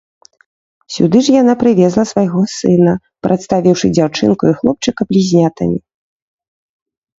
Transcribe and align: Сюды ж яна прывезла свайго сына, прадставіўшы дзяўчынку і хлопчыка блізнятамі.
Сюды 0.95 1.19
ж 1.27 1.35
яна 1.41 1.53
прывезла 1.63 2.05
свайго 2.13 2.41
сына, 2.55 2.93
прадставіўшы 3.29 3.87
дзяўчынку 3.99 4.43
і 4.55 4.57
хлопчыка 4.63 5.01
блізнятамі. 5.13 5.77